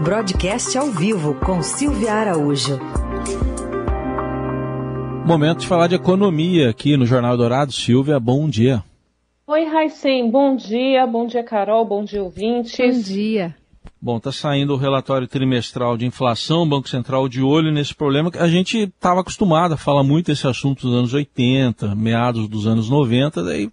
[0.00, 2.78] Broadcast ao vivo com Silvia Araújo.
[5.24, 7.72] Momento de falar de economia aqui no Jornal Dourado.
[7.72, 8.82] Silvia, bom dia.
[9.46, 11.06] Oi, Raicem, bom dia.
[11.06, 11.84] Bom dia, Carol.
[11.84, 12.76] Bom dia, ouvintes.
[12.76, 13.54] Bom dia.
[14.00, 18.32] Bom, está saindo o relatório trimestral de inflação, o Banco Central de olho nesse problema
[18.32, 22.66] que a gente estava acostumado a falar muito desse assunto nos anos 80, meados dos
[22.66, 23.70] anos 90, daí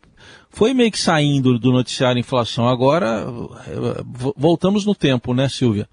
[0.51, 2.67] foi meio que saindo do noticiário inflação.
[2.67, 3.25] Agora
[4.35, 5.87] voltamos no tempo, né, Silvia?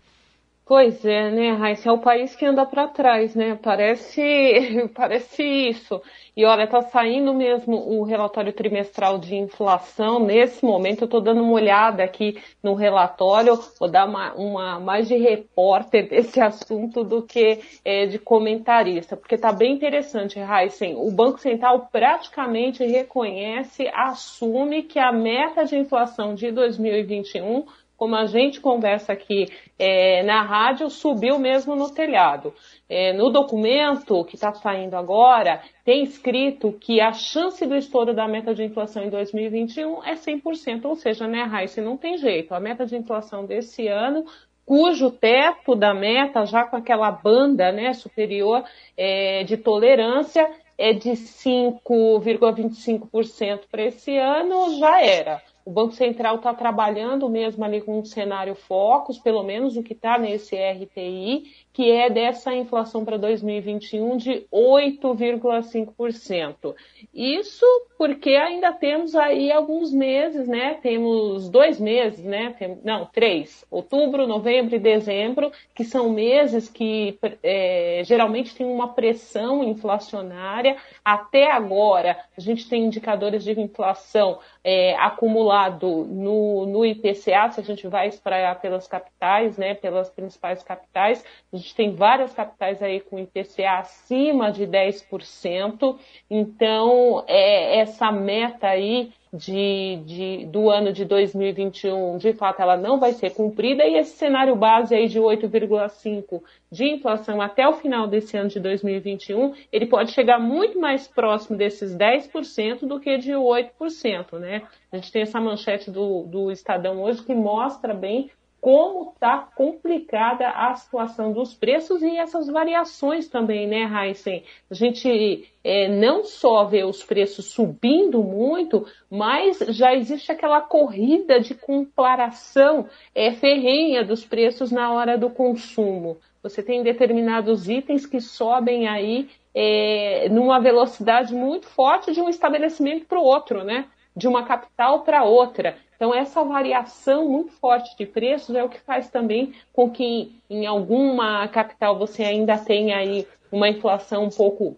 [0.68, 1.90] Pois é, né, Raíssa?
[1.90, 3.54] É o país que anda para trás, né?
[3.62, 4.20] Parece,
[4.92, 6.02] parece isso.
[6.36, 10.18] E olha, está saindo mesmo o relatório trimestral de inflação.
[10.18, 15.06] Nesse momento, eu estou dando uma olhada aqui no relatório, vou dar uma, uma mais
[15.06, 20.96] de repórter desse assunto do que é, de comentarista, porque está bem interessante, Heisen.
[20.96, 27.64] O Banco Central praticamente reconhece, assume que a meta de inflação de 2021
[27.96, 29.46] como a gente conversa aqui
[29.78, 32.52] é, na rádio, subiu mesmo no telhado.
[32.88, 38.28] É, no documento que está saindo agora, tem escrito que a chance do estouro da
[38.28, 42.54] meta de inflação em 2021 é 100%, ou seja, né, Raíssa, não tem jeito.
[42.54, 44.24] A meta de inflação desse ano
[44.66, 48.64] cujo teto da meta, já com aquela banda né, superior
[48.96, 55.40] é, de tolerância, é de 5,25% para esse ano, já era.
[55.66, 59.94] O Banco Central está trabalhando mesmo ali com um cenário focos, pelo menos o que
[59.94, 66.74] está nesse RPI, que é dessa inflação para 2021 de 8,5%.
[67.12, 67.66] Isso
[67.98, 70.78] porque ainda temos aí alguns meses, né?
[70.82, 72.54] Temos dois meses, né?
[72.58, 73.66] Tem, não, três.
[73.70, 80.78] Outubro, novembro e dezembro, que são meses que é, geralmente tem uma pressão inflacionária.
[81.04, 87.64] Até agora, a gente tem indicadores de inflação é, acumulado no, no IPCA, se a
[87.64, 89.74] gente vai espraiar pelas capitais, né?
[89.74, 91.22] Pelas principais capitais,
[91.66, 95.98] gente tem várias capitais aí com IPCA acima de 10%,
[96.30, 102.98] então é, essa meta aí de, de, do ano de 2021, de fato, ela não
[103.00, 106.40] vai ser cumprida, e esse cenário base aí de 8,5%
[106.70, 111.56] de inflação até o final desse ano de 2021, ele pode chegar muito mais próximo
[111.56, 114.62] desses 10% do que de 8%, né?
[114.92, 118.30] A gente tem essa manchete do, do Estadão hoje que mostra bem
[118.60, 124.42] como está complicada a situação dos preços e essas variações também, né, Heisen?
[124.70, 131.38] A gente é, não só vê os preços subindo muito, mas já existe aquela corrida
[131.38, 136.18] de comparação é, ferrenha dos preços na hora do consumo.
[136.42, 143.06] Você tem determinados itens que sobem aí é, numa velocidade muito forte de um estabelecimento
[143.06, 143.86] para o outro, né?
[144.16, 145.76] De uma capital para outra.
[145.94, 150.66] Então, essa variação muito forte de preços é o que faz também com que em
[150.66, 154.76] alguma capital você ainda tenha aí uma inflação um pouco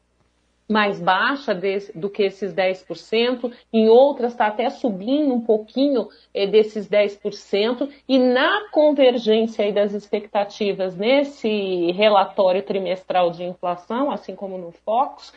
[0.68, 1.58] mais baixa
[1.94, 8.18] do que esses 10%, em outras está até subindo um pouquinho é, desses 10%, e
[8.18, 15.32] na convergência das expectativas nesse relatório trimestral de inflação, assim como no Focus,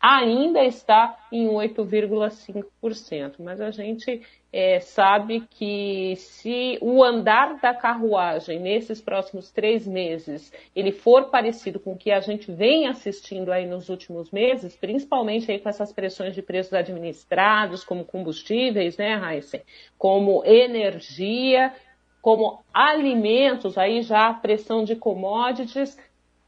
[0.00, 3.34] ainda está em 8,5%.
[3.38, 4.22] Mas a gente
[4.52, 11.78] é, sabe que se o andar da carruagem nesses próximos três meses ele for parecido
[11.78, 15.92] com o que a gente vem assistindo aí nos últimos meses, principalmente aí com essas
[15.92, 19.62] pressões de preços administrados, como combustíveis, né, Heisen,
[19.98, 21.72] como energia,
[22.20, 25.96] como alimentos, aí já a pressão de commodities,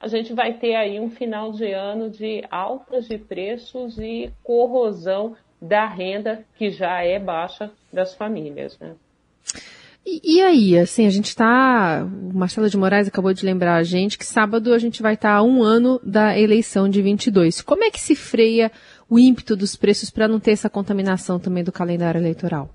[0.02, 5.36] a gente vai ter aí um final de ano de altas de preços e corrosão
[5.60, 8.94] da renda que já é baixa das famílias, né?
[10.04, 12.04] E, e, aí, assim, a gente está.
[12.04, 15.34] O Marcelo de Moraes acabou de lembrar a gente que sábado a gente vai estar
[15.34, 17.62] tá a um ano da eleição de 22.
[17.62, 18.72] Como é que se freia
[19.08, 22.68] o ímpeto dos preços para não ter essa contaminação também do calendário eleitoral?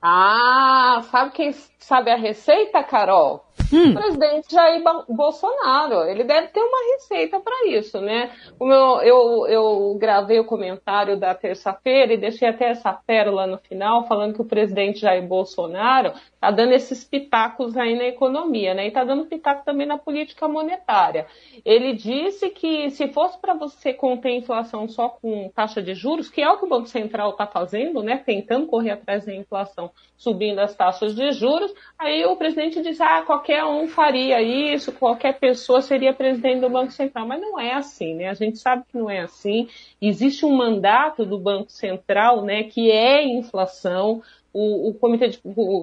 [0.00, 3.44] Ah, sabe quem sabe a receita, Carol?
[3.72, 3.90] Hum.
[3.90, 8.30] O presidente Jair Bolsonaro, ele deve ter uma receita para isso, né?
[8.58, 13.58] O meu, eu, eu gravei o comentário da terça-feira e deixei até essa pérola no
[13.58, 18.86] final, falando que o presidente Jair Bolsonaro está dando esses pitacos aí na economia, né?
[18.86, 21.26] E está dando pitaco também na política monetária.
[21.66, 26.30] Ele disse que se fosse para você conter a inflação só com taxa de juros,
[26.30, 28.16] que é o que o Banco Central está fazendo, né?
[28.16, 33.22] Tentando correr atrás da inflação, subindo as taxas de juros, aí o presidente diz, ah,
[33.22, 37.26] qualquer um faria isso, qualquer pessoa seria presidente do Banco Central.
[37.26, 38.28] Mas não é assim, né?
[38.30, 39.68] A gente sabe que não é assim.
[40.00, 44.22] Existe um mandato do Banco Central, né, que é inflação.
[44.52, 45.40] O, o Comitê de,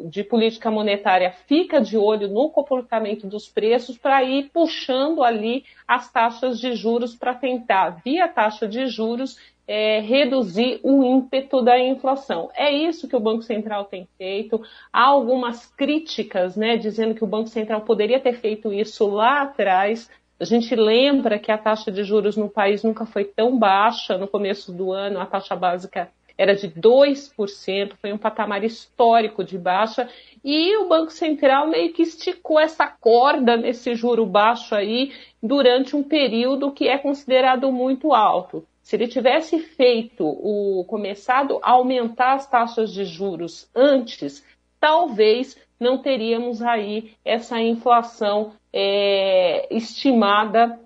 [0.10, 6.12] de, Política Monetária fica de olho no comportamento dos preços para ir puxando ali as
[6.12, 9.38] taxas de juros para tentar, via taxa de juros,
[9.68, 12.50] é, reduzir o ímpeto da inflação.
[12.56, 14.62] É isso que o Banco Central tem feito.
[14.92, 20.10] Há algumas críticas, né, dizendo que o Banco Central poderia ter feito isso lá atrás.
[20.40, 24.18] A gente lembra que a taxa de juros no país nunca foi tão baixa.
[24.18, 29.58] No começo do ano, a taxa básica era de 2%, foi um patamar histórico de
[29.58, 30.08] baixa,
[30.44, 35.12] e o Banco Central meio que esticou essa corda nesse juro baixo aí
[35.42, 38.66] durante um período que é considerado muito alto.
[38.82, 44.46] Se ele tivesse feito o começado a aumentar as taxas de juros antes,
[44.80, 50.80] talvez não teríamos aí essa inflação é, estimada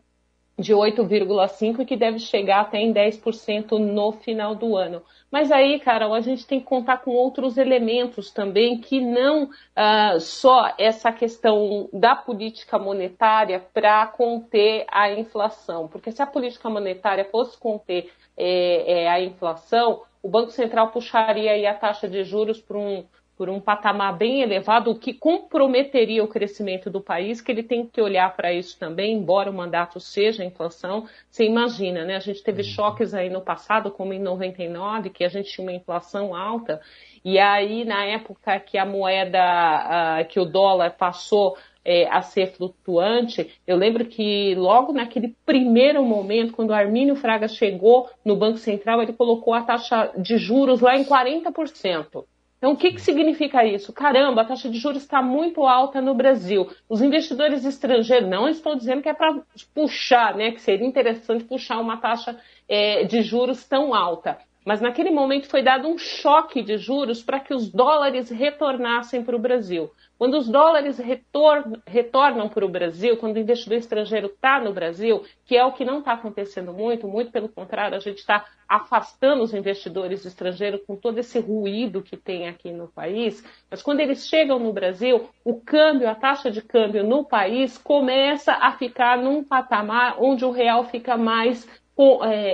[0.57, 5.01] de 8,5% que deve chegar até em 10% no final do ano.
[5.31, 10.19] Mas aí, Carol, a gente tem que contar com outros elementos também que não uh,
[10.19, 15.87] só essa questão da política monetária para conter a inflação.
[15.87, 21.69] Porque se a política monetária fosse conter é, é, a inflação, o Banco Central puxaria
[21.69, 23.05] a taxa de juros para um
[23.41, 27.87] por um patamar bem elevado, o que comprometeria o crescimento do país, que ele tem
[27.87, 31.07] que olhar para isso também, embora o mandato seja a inflação.
[31.27, 32.17] Você imagina, né?
[32.17, 32.67] A gente teve uhum.
[32.67, 36.79] choques aí no passado, como em 99, que a gente tinha uma inflação alta,
[37.25, 43.49] e aí na época que a moeda, que o dólar passou é, a ser flutuante.
[43.65, 49.01] Eu lembro que logo naquele primeiro momento, quando o Armínio Fraga chegou no Banco Central,
[49.01, 52.23] ele colocou a taxa de juros lá em 40%.
[52.61, 53.91] Então, o que, que significa isso?
[53.91, 56.69] Caramba, a taxa de juros está muito alta no Brasil.
[56.87, 59.41] Os investidores estrangeiros, não estou dizendo que é para
[59.73, 64.37] puxar, né, que seria interessante puxar uma taxa é, de juros tão alta.
[64.65, 69.35] Mas naquele momento foi dado um choque de juros para que os dólares retornassem para
[69.35, 69.91] o Brasil.
[70.19, 75.23] Quando os dólares retornam, retornam para o Brasil, quando o investidor estrangeiro está no Brasil,
[75.47, 79.41] que é o que não está acontecendo muito, muito pelo contrário, a gente está afastando
[79.41, 84.27] os investidores estrangeiros com todo esse ruído que tem aqui no país, mas quando eles
[84.27, 89.43] chegam no Brasil, o câmbio, a taxa de câmbio no país começa a ficar num
[89.43, 91.67] patamar onde o real fica mais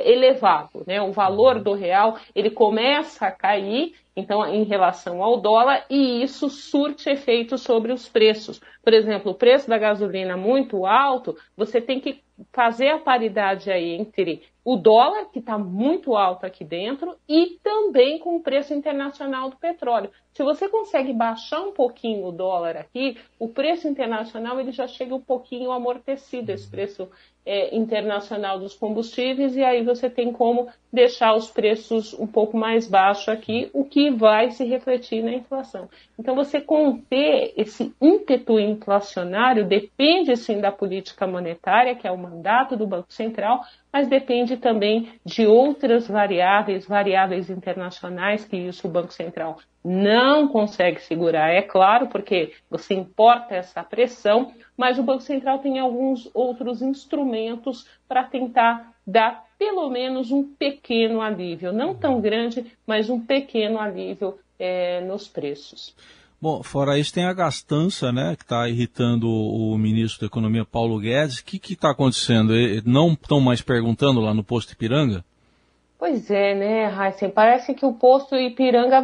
[0.06, 1.02] elevado, né?
[1.02, 6.50] O valor do real ele começa a cair, então em relação ao dólar e isso
[6.50, 8.60] surte efeito sobre os preços.
[8.84, 13.94] Por exemplo, o preço da gasolina muito alto, você tem que fazer a paridade aí
[13.94, 19.50] entre o dólar, que está muito alto aqui dentro, e também com o preço internacional
[19.50, 20.12] do petróleo.
[20.34, 25.16] Se você consegue baixar um pouquinho o dólar aqui, o preço internacional ele já chega
[25.16, 27.10] um pouquinho amortecido, esse preço
[27.46, 32.90] é, internacional dos combustíveis, e aí você tem como deixar os preços um pouco mais
[32.90, 35.90] baixos aqui, o que vai se refletir na inflação.
[36.18, 42.76] Então, você conter esse ímpeto inflacionário depende sim da política monetária, que é o mandato
[42.76, 43.62] do Banco Central,
[43.92, 51.00] mas depende também de outras variáveis, variáveis internacionais, que isso o Banco Central não consegue
[51.02, 56.82] segurar, é claro, porque você importa essa pressão, mas o Banco Central tem alguns outros
[56.82, 63.80] instrumentos para tentar dar pelo menos um pequeno alívio, não tão grande, mas um pequeno
[63.80, 65.96] alívio é, nos preços.
[66.40, 71.00] Bom, fora isso tem a gastança, né, que está irritando o ministro da Economia Paulo
[71.00, 71.40] Guedes.
[71.40, 72.54] O que está acontecendo?
[72.86, 75.26] Não estão mais perguntando lá no posto Ipiranga?
[75.98, 77.32] Pois é, né, Heisen?
[77.32, 79.02] Parece que o posto Ipiranga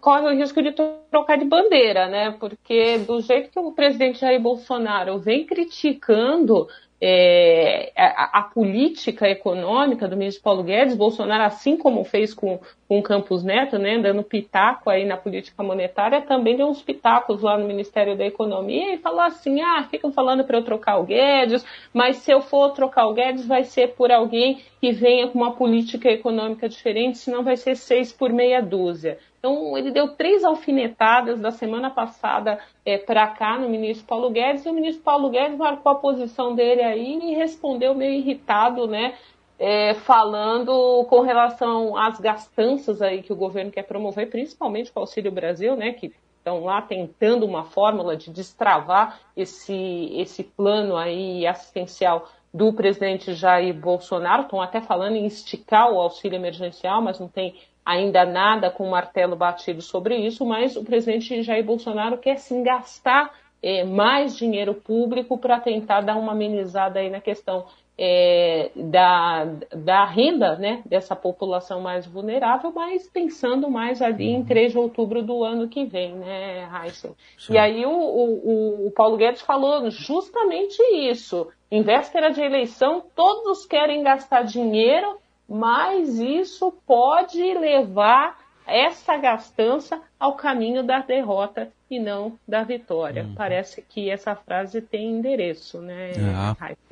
[0.00, 2.30] corre o risco de trocar de bandeira, né?
[2.40, 6.66] Porque do jeito que o presidente Jair Bolsonaro vem criticando
[7.04, 13.02] é, a, a, política econômica do ministro Paulo Guedes, Bolsonaro, assim como fez com, com
[13.02, 17.66] Campos Neto, né, dando pitaco aí na política monetária, também deu uns pitacos lá no
[17.66, 22.18] Ministério da Economia e falou assim, ah, ficam falando para eu trocar o Guedes, mas
[22.18, 26.08] se eu for trocar o Guedes vai ser por alguém que venha com uma política
[26.08, 29.18] econômica diferente, senão vai ser seis por meia dúzia.
[29.44, 34.64] Então, ele deu três alfinetadas da semana passada é, para cá no ministro Paulo Guedes,
[34.64, 39.16] e o ministro Paulo Guedes marcou a posição dele aí e respondeu meio irritado, né?
[39.58, 45.02] É, falando com relação às gastanças aí que o governo quer promover, principalmente com o
[45.02, 45.92] Auxílio Brasil, né?
[45.92, 53.34] Que estão lá tentando uma fórmula de destravar esse, esse plano aí assistencial do presidente
[53.34, 54.42] Jair Bolsonaro.
[54.42, 59.36] Estão até falando em esticar o auxílio emergencial, mas não tem ainda nada com martelo
[59.36, 65.38] batido sobre isso, mas o presidente Jair Bolsonaro quer sim gastar é, mais dinheiro público
[65.38, 71.80] para tentar dar uma amenizada aí na questão é, da, da renda né, dessa população
[71.80, 74.72] mais vulnerável, mas pensando mais ali em 3 uhum.
[74.72, 77.12] de outubro do ano que vem, né, Heisen?
[77.50, 81.48] E aí o, o, o Paulo Guedes falou justamente isso.
[81.70, 85.18] Em véspera de eleição, todos querem gastar dinheiro,
[85.48, 93.24] mas isso pode levar essa gastança ao caminho da derrota e não da vitória.
[93.24, 93.34] Uhum.
[93.34, 96.90] Parece que essa frase tem endereço, né, é.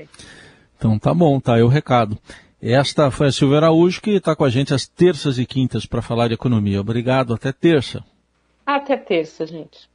[0.77, 2.19] Então tá bom, tá aí o recado.
[2.63, 6.03] Esta foi a Silvia Araújo que está com a gente às terças e quintas para
[6.03, 6.81] falar de economia.
[6.81, 8.05] Obrigado, até terça.
[8.67, 9.90] Até terça, gente.